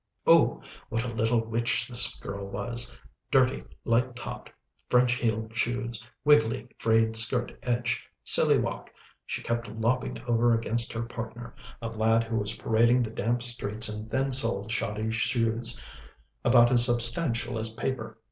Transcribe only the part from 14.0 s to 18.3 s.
thin soled, shoddy shoes about as substantial as paper.